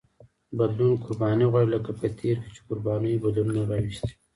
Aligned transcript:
بدلون 0.57 0.93
قرباني 1.03 1.45
غواړي 1.51 1.67
لکه 1.75 1.91
په 1.99 2.07
تېر 2.19 2.35
کې 2.43 2.49
چې 2.55 2.61
قربانیو 2.69 3.21
بدلونونه 3.23 3.63
راوستي. 3.69 4.13